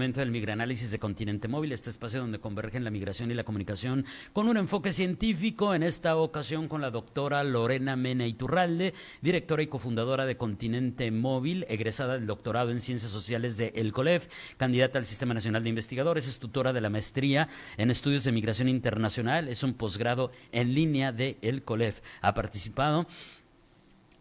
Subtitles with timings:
[0.00, 4.06] momento del migranálisis de Continente Móvil, este espacio donde convergen la migración y la comunicación
[4.32, 9.66] con un enfoque científico, en esta ocasión con la doctora Lorena Mena Iturralde, directora y
[9.66, 15.04] cofundadora de Continente Móvil, egresada del doctorado en Ciencias Sociales de El COLEF, candidata al
[15.04, 19.62] Sistema Nacional de Investigadores, es tutora de la maestría en Estudios de Migración Internacional, es
[19.62, 22.00] un posgrado en línea de El COLEF.
[22.22, 23.06] Ha participado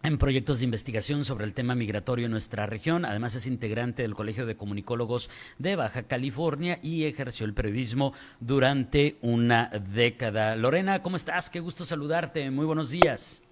[0.03, 3.05] en proyectos de investigación sobre el tema migratorio en nuestra región.
[3.05, 9.15] Además es integrante del Colegio de Comunicólogos de Baja California y ejerció el periodismo durante
[9.21, 10.55] una década.
[10.55, 11.49] Lorena, ¿cómo estás?
[11.49, 12.49] Qué gusto saludarte.
[12.49, 13.43] Muy buenos días.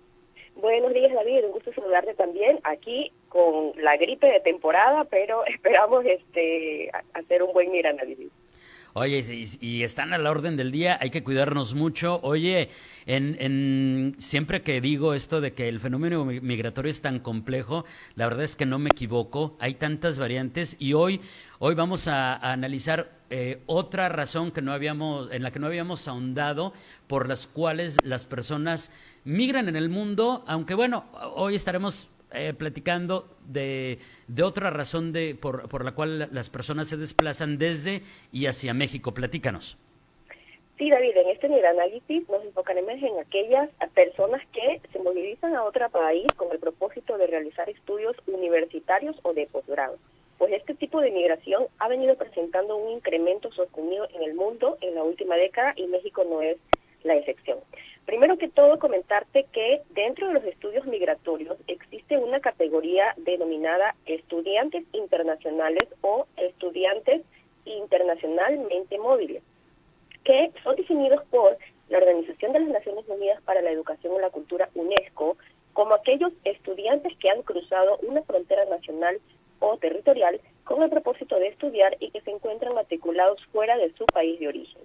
[0.56, 1.46] Buenos días, David.
[1.46, 7.54] Un gusto saludarte también aquí con la gripe de temporada, pero esperamos este hacer un
[7.54, 8.32] buen análisis.
[9.00, 12.20] Oye, y, están a la orden del día, hay que cuidarnos mucho.
[12.24, 12.72] Oye,
[13.06, 18.44] en, siempre que digo esto de que el fenómeno migratorio es tan complejo, la verdad
[18.44, 21.22] es que no me equivoco, hay tantas variantes y hoy,
[21.60, 26.08] hoy vamos a, analizar eh, otra razón que no habíamos, en la que no habíamos
[26.08, 26.74] ahondado,
[27.06, 28.92] por las cuales las personas
[29.26, 35.36] migran en el mundo, aunque bueno, hoy estaremos eh, platicando de, de, otra razón de,
[35.36, 39.14] por, por, la cual las personas se desplazan desde y hacia México.
[39.14, 39.78] Platícanos.
[40.78, 45.90] Sí, David, en este análisis nos enfocaremos en aquellas personas que se movilizan a otro
[45.90, 49.98] país con el propósito de realizar estudios universitarios o de posgrado.
[50.38, 54.94] Pues este tipo de migración ha venido presentando un incremento sostenido en el mundo en
[54.94, 56.58] la última década y México no es
[57.04, 57.58] la excepción.
[58.06, 61.58] Primero que todo, comentarte que dentro de los estudios migratorios
[63.18, 67.22] denominada estudiantes internacionales o estudiantes
[67.66, 69.44] internacionalmente móviles,
[70.24, 71.58] que son definidos por
[71.90, 75.38] la Organización de las Naciones Unidas para la Educación y la Cultura, UNESCO,
[75.74, 79.20] como aquellos estudiantes que han cruzado una frontera nacional
[79.60, 84.06] o territorial con el propósito de estudiar y que se encuentran matriculados fuera de su
[84.06, 84.82] país de origen.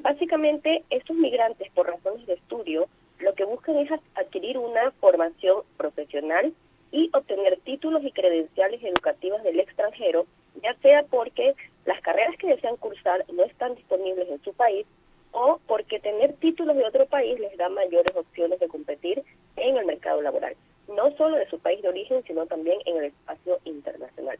[0.00, 6.52] Básicamente, estos migrantes, por razones de estudio, lo que buscan es adquirir una formación profesional
[6.92, 10.26] y obtener títulos y credenciales educativas del extranjero,
[10.62, 11.54] ya sea porque
[11.86, 14.86] las carreras que desean cursar no están disponibles en su país
[15.32, 19.24] o porque tener títulos de otro país les da mayores opciones de competir
[19.56, 20.54] en el mercado laboral,
[20.88, 24.38] no solo de su país de origen, sino también en el espacio internacional.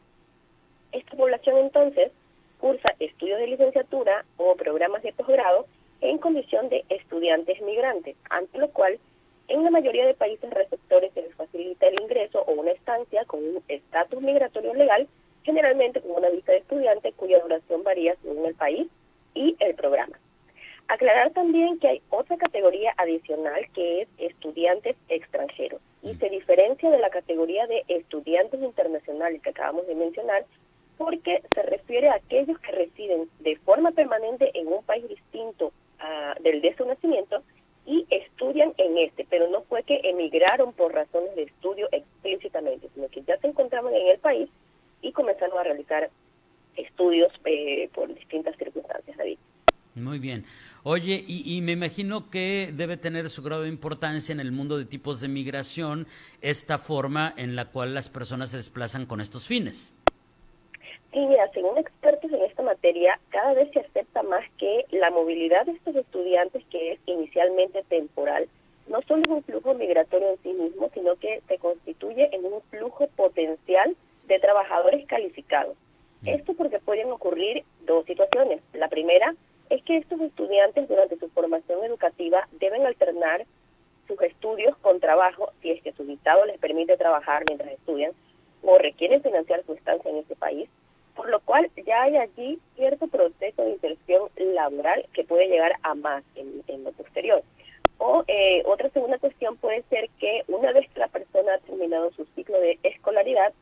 [0.91, 2.11] Esta población entonces
[2.59, 5.65] cursa estudios de licenciatura o programas de posgrado
[6.01, 8.99] en condición de estudiantes migrantes, ante lo cual
[9.47, 13.43] en la mayoría de países receptores se les facilita el ingreso o una estancia con
[13.43, 15.07] un estatus migratorio legal,
[15.41, 18.87] generalmente con una visa de estudiante cuya duración varía según el país
[19.33, 20.19] y el programa.
[20.87, 26.99] Aclarar también que hay otra categoría adicional que es estudiantes extranjeros y se diferencia de
[26.99, 30.45] la categoría de estudiantes internacionales que acabamos de mencionar
[30.99, 36.43] porque se refiere a aquellos que residen de forma permanente en un país distinto uh,
[36.43, 37.41] del de su nacimiento
[37.85, 43.07] y estudian en este, pero no fue que emigraron por razones de estudio explícitamente, sino
[43.09, 44.49] que ya se encontraban en el país
[45.01, 46.09] y comenzaron a realizar
[46.75, 49.37] estudios eh, por distintas circunstancias, David.
[49.95, 50.45] Muy bien.
[50.81, 54.77] Oye, y, y, me imagino que debe tener su grado de importancia en el mundo
[54.77, 56.07] de tipos de migración
[56.41, 60.02] esta forma en la cual las personas se desplazan con estos fines.
[61.15, 65.73] Mira, según expertos en esta materia, cada vez se acepta más que la movilidad de
[65.73, 68.47] estos estudiantes, que es inicialmente temporal,
[68.87, 72.61] no solo es un flujo migratorio en sí mismo, sino que se constituye en un
[72.69, 73.95] flujo potencial
[74.27, 75.77] de trabajadores calificados.
[76.21, 76.29] Mm.
[76.29, 78.61] Esto porque pueden ocurrir dos situaciones.
[78.73, 79.35] La primera
[79.69, 83.45] es que estos estudiantes durante su formación educativa deben alternar
[84.07, 88.11] sus estudios con trabajo si es que su dictado les permite trabajar mientras estudian
[88.63, 90.69] o requieren financiar su estancia en ese país
[91.15, 95.95] por lo cual ya hay allí cierto proceso de inserción laboral que puede llegar a
[95.95, 97.43] más en, lo posterior.
[97.99, 102.11] O eh, otra segunda cuestión puede ser que una vez que la persona ha terminado
[102.11, 103.53] su ciclo de escolaridad,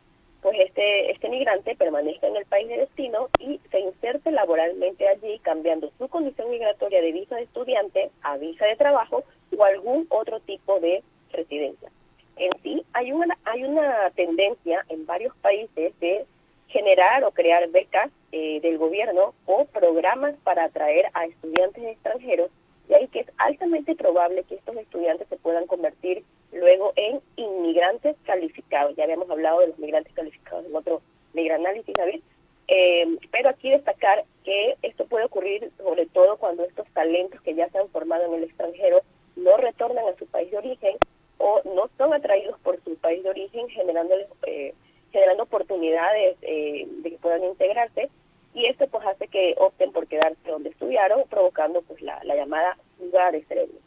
[0.41, 5.37] pues este, este migrante permanezca en el país de destino y se inserte laboralmente allí,
[5.39, 9.23] cambiando su condición migratoria de visa de estudiante a visa de trabajo
[9.55, 11.91] o algún otro tipo de residencia.
[12.37, 16.25] En sí, hay una, hay una tendencia en varios países de
[16.71, 22.49] generar o crear becas eh, del gobierno o programas para atraer a estudiantes extranjeros,
[22.89, 28.15] y ahí que es altamente probable que estos estudiantes se puedan convertir luego en inmigrantes
[28.25, 28.95] calificados.
[28.95, 31.01] Ya habíamos hablado de los migrantes calificados en otro
[31.33, 32.21] migranálisis, David.
[32.67, 37.79] Eh, pero aquí destacar que esto ocurrir sobre todo cuando estos talentos que ya se
[37.79, 39.01] han formado en el extranjero
[39.35, 40.97] no retornan a su país de origen
[41.37, 44.13] o no son atraídos por su país de origen generando
[44.45, 44.73] eh,
[45.11, 48.09] generando oportunidades eh, de que puedan integrarse
[48.53, 53.31] y esto pues hace que opten por quedarse donde estudiaron provocando pues la, llamada fuga
[53.31, 53.77] de cerebro.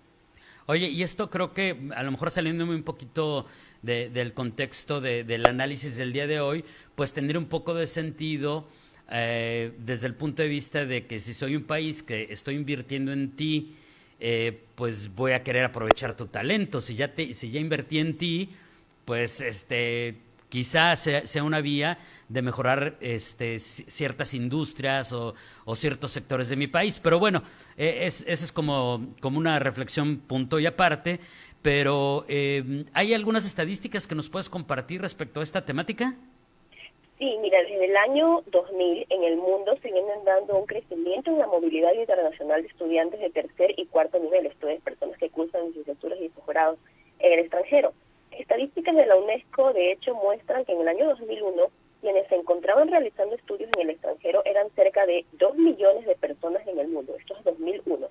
[0.66, 3.46] Oye, y esto creo que a lo mejor saliéndome un poquito
[3.82, 6.64] del contexto del análisis del día de hoy,
[6.94, 8.64] pues tendría un poco de sentido
[9.10, 13.12] eh, desde el punto de vista de que si soy un país que estoy invirtiendo
[13.12, 13.76] en ti,
[14.20, 16.80] eh, pues voy a querer aprovechar tu talento.
[16.80, 18.48] Si ya, te, si ya invertí en ti,
[19.04, 20.16] pues este,
[20.54, 21.98] quizás sea, una vía
[22.28, 25.34] de mejorar este, ciertas industrias o,
[25.74, 27.00] ciertos sectores de mi país.
[27.00, 27.42] Pero bueno,
[27.76, 31.18] eh, es, esa es como, una reflexión punto y aparte.
[31.60, 32.24] Pero,
[32.92, 36.14] ¿hay algunas estadísticas que nos puedes compartir respecto a esta temática?
[37.18, 41.38] Sí, mira, desde el año 2000 en el mundo se viene dando un crecimiento en
[41.38, 45.66] la movilidad internacional de estudiantes de tercer y cuarto nivel, esto es, personas que cursan
[45.68, 46.78] licenciaturas y posgrados
[47.18, 47.92] en el extranjero.
[48.38, 51.70] Estadísticas de la UNESCO, de hecho, muestran que en el año 2001
[52.00, 56.66] quienes se encontraban realizando estudios en el extranjero eran cerca de 2 millones de personas
[56.66, 58.08] en el mundo, esto es 2001.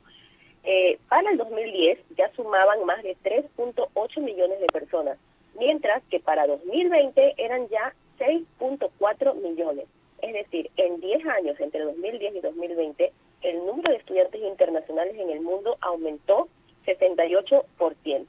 [0.64, 5.20] Eh, para el 2010 ya sumaban más de 3.8 millones de personas,
[5.60, 9.86] mientras que para 2020 eran ya 6.4 millones.
[10.24, 15.30] Es decir, en 10 años, entre 2010 y 2020, el número de estudiantes internacionales en
[15.30, 16.48] el mundo aumentó
[16.88, 18.26] 68%.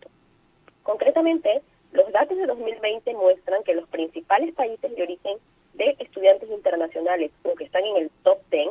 [0.82, 1.62] Concretamente,
[1.94, 5.38] los datos de 2020 muestran que los principales países de origen
[5.74, 8.70] de estudiantes internacionales, o que están en el top 10,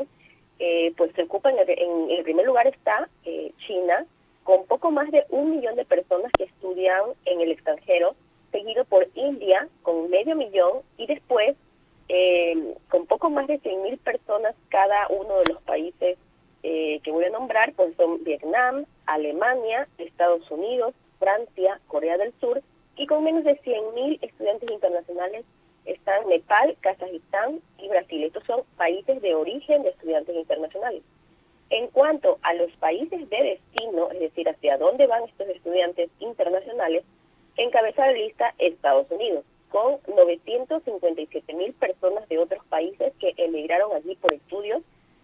[0.59, 4.05] eh, pues se ocupan, en, el primer lugar está eh, China,
[4.43, 8.15] con poco más de un millón de personas que estudian en el extranjero,
[8.51, 11.55] seguido por India con medio millón y después
[12.09, 16.17] eh, con poco más de 100.000 personas cada uno de los países
[16.61, 22.61] eh, que voy a nombrar, pues son Vietnam, Alemania, Estados Unidos, Francia, Corea del Sur
[22.95, 25.45] y con menos de 100.000 estudiantes internacionales
[25.85, 28.23] están Nepal, Kazajistán y Brasil.
[28.23, 31.03] Estos son países de origen de estudiantes internacionales.
[31.69, 37.03] En cuanto a los países de destino, es decir, hacia dónde van estos estudiantes internacionales,
[37.55, 44.15] Encabeza la lista Estados Unidos, con 957 mil personas de otros países que emigraron allí
[44.15, 44.81] por estudios,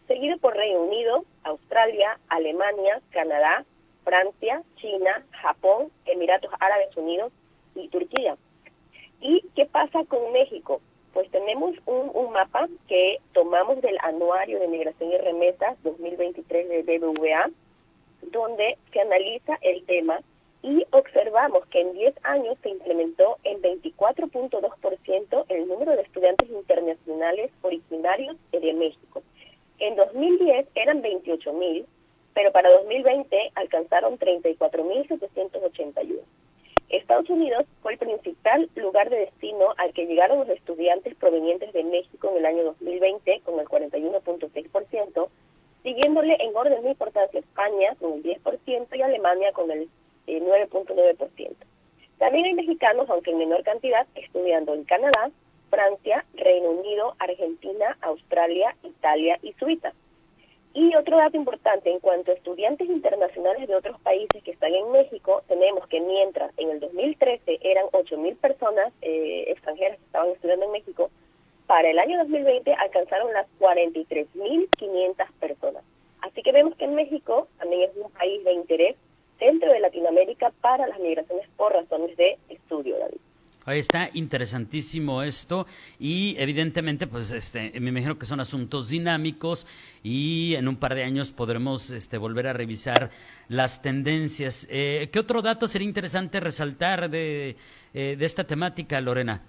[0.07, 3.65] seguido por Reino Unido, Australia, Alemania, Canadá,
[4.03, 7.31] Francia, China, Japón, Emiratos Árabes Unidos
[7.79, 8.37] y Turquía.
[9.21, 10.81] ¿Y qué pasa con México?
[11.13, 17.49] Pues tenemos un, mapa que tomamos del Anuario de Migración y Remesas 2023 de BBVA,
[18.31, 20.21] donde se analiza el tema
[20.61, 27.51] y observamos que en 10 años se incrementó en 24.2% el número de estudiantes internacionales
[27.61, 29.23] originarios de México.
[29.79, 31.85] En 2010 eran 28.000,
[32.33, 36.19] pero para 2020 alcanzaron 34.781.
[36.89, 42.29] Estados Unidos fue el principal lugar de destino al que los estudiantes provenientes de México
[42.31, 45.29] en el año 2020 con el 41.6%,
[45.83, 49.89] siguiéndole en orden de importancia España con el 10% y Alemania con el
[50.27, 51.55] 9.9%.
[52.17, 55.31] También hay mexicanos, aunque en menor cantidad, estudiando en Canadá,
[55.69, 59.93] Francia, Reino Unido, Argentina, Australia, Italia y Suiza.
[60.73, 64.91] Y otro dato importante, en cuanto a estudiantes internacionales de otros países que están en
[64.91, 70.65] México, tenemos que mientras en el 2013 eran 8.000 personas eh, extranjeras que estaban estudiando
[70.65, 71.09] en México,
[71.65, 75.83] para el año 2020 alcanzaron las 43.500 personas.
[76.21, 78.95] Así que vemos que en México también es un país de interés
[79.39, 83.19] dentro de Latinoamérica para las migraciones por razones de estudio, David.
[83.69, 85.67] Ahí está interesantísimo esto
[85.99, 89.67] y evidentemente pues este me imagino que son asuntos dinámicos
[90.01, 93.11] y en un par de años podremos este volver a revisar
[93.47, 94.67] las tendencias.
[94.71, 97.57] Eh, ¿Qué otro dato sería interesante resaltar de,
[97.93, 99.43] eh, de esta temática, Lorena?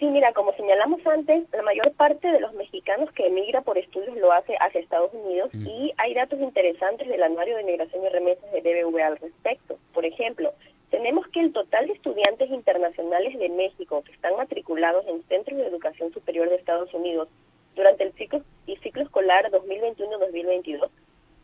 [0.00, 4.16] Sí, mira, como señalamos antes, la mayor parte de los mexicanos que emigra por estudios
[4.16, 5.66] lo hace hacia Estados Unidos mm.
[5.66, 9.78] y hay datos interesantes del Anuario de Migración y Remesas de BBVA al respecto.
[9.92, 10.52] Por ejemplo,
[10.90, 15.66] tenemos que el total de estudiantes internacionales de México que están matriculados en centros de
[15.66, 17.28] educación superior de Estados Unidos
[17.76, 20.88] durante el ciclo, y ciclo escolar 2021-2022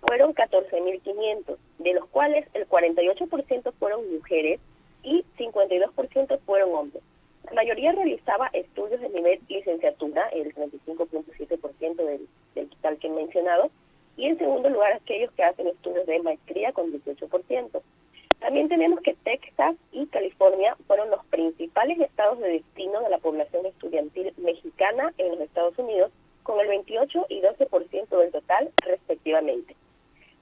[0.07, 4.61] fueron 14.500, de los cuales el 48% fueron mujeres
[5.03, 7.03] y 52% fueron hombres.
[7.45, 13.71] La mayoría realizaba estudios de nivel licenciatura, el 35.7% del, del total que he mencionado,
[14.17, 17.83] y en segundo lugar aquellos que hacen estudios de maestría con 18%.
[18.45, 23.65] También tenemos que Texas y California fueron los principales estados de destino de la población
[23.65, 26.13] estudiantil mexicana en los Estados Unidos,
[26.43, 29.75] con el 28 y 12% del total respectivamente.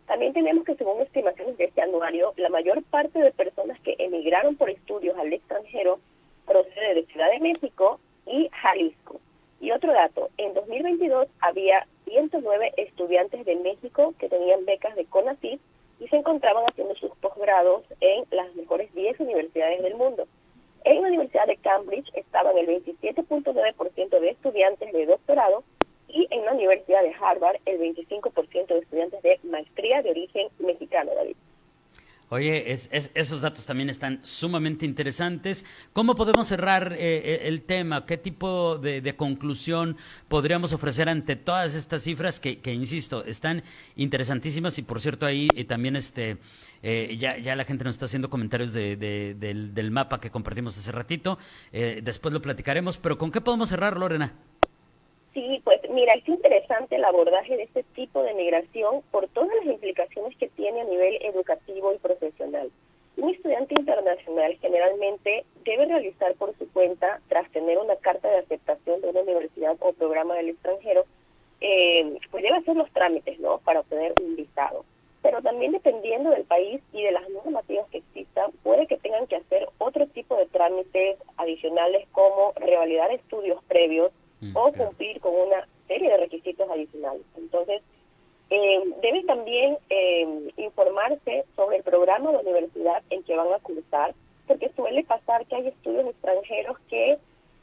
[0.06, 4.56] También tenemos que, según estimaciones de este anuario, la mayor parte de personas que emigraron
[4.56, 6.00] por estudios al extranjero
[6.46, 9.20] procede de Ciudad de México y Jalisco.
[9.60, 15.60] Y otro dato, en 2022 había 109 estudiantes de México que tenían becas de CONACYT
[16.00, 20.26] y se encontraban haciendo sus posgrados en las mejores 10 universidades del mundo.
[20.84, 25.64] En la Universidad de Cambridge estaban el 27.9% de estudiantes de doctorado
[26.08, 31.12] y en la Universidad de Harvard el 25% de estudiantes de maestría de origen mexicano,
[31.14, 31.36] David.
[32.32, 35.66] Oye, esos datos también están sumamente interesantes.
[35.92, 38.06] ¿Cómo podemos cerrar eh, eh, el tema?
[38.06, 39.98] ¿Qué tipo de, conclusión
[40.28, 43.62] podríamos ofrecer ante todas estas cifras que, insisto, están
[43.96, 44.78] interesantísimas?
[44.78, 46.38] Y por cierto, ahí eh, también este,
[46.82, 51.38] ya, ya la gente nos está haciendo comentarios del, del, mapa que compartimos hace ratito.
[51.70, 54.32] después lo platicaremos, pero ¿con qué podemos cerrar, Lorena?
[55.34, 59.66] Sí, pues mira, es interesante el abordaje de este tipo de migración por todas las
[59.66, 62.70] implicaciones que tiene a nivel educativo y profesional.
[63.16, 69.00] Un estudiante internacional generalmente debe realizar por su cuenta, tras tener una carta de aceptación
[69.00, 71.04] de una universidad o programa del extranjero,
[71.60, 74.84] eh, pues debe hacer los trámites, ¿no?, para obtener un visado.
[75.22, 79.36] Pero también dependiendo del país y de las normativas que existan, puede que tengan que
[79.36, 84.10] hacer otro tipo de trámites adicionales como revalidar estudios previos,
[84.42, 87.22] Mm, o cumplir con una serie de requisitos adicionales.
[87.36, 87.80] Entonces,
[88.50, 94.14] eh, deben también eh, informarse sobre el programa de universidad en que van a cursar,
[94.48, 97.18] porque suele pasar que hay estudios extranjeros que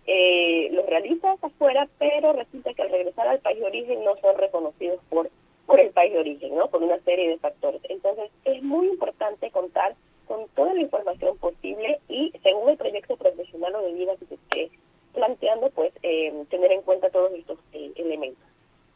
[0.08, 4.38] eh, los realizan afuera, pero resulta que al regresar al país de origen no son
[4.38, 5.30] reconocidos por,
[5.66, 6.70] por el país de origen, ¿no?
[6.70, 7.82] Por una serie de factores.
[7.90, 9.96] Entonces, es muy importante contar
[10.28, 14.36] con toda la información posible y según el proyecto profesional o de vida que se
[14.36, 14.72] esté
[15.14, 16.34] planteando, pues, eh,
[16.70, 18.44] tener en cuenta todos estos eh, elementos.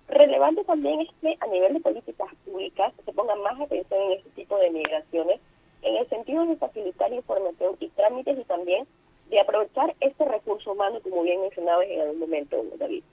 [0.08, 4.30] Relevante también es que a nivel de políticas públicas se ponga más atención en este
[4.32, 5.40] tipo de migraciones,
[5.82, 8.86] en el sentido de facilitar información y trámites y también
[9.30, 13.04] de aprovechar este recurso humano, como bien mencionabas en algún momento, David.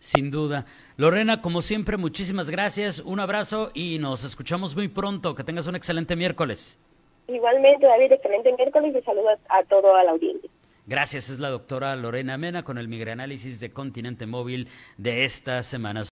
[0.00, 0.66] Sin duda.
[0.96, 5.34] Lorena, como siempre, muchísimas gracias, un abrazo y nos escuchamos muy pronto.
[5.34, 6.80] Que tengas un excelente miércoles.
[7.26, 10.50] Igualmente, David, excelente miércoles y saludos a toda la audiencia.
[10.88, 16.04] Gracias, es la doctora Lorena Mena con el migranálisis de Continente Móvil de esta semana.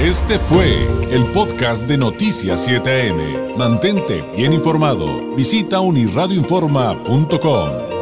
[0.00, 3.56] Este fue el podcast de Noticias 7am.
[3.56, 5.34] Mantente bien informado.
[5.34, 7.95] Visita unirradioinforma.com.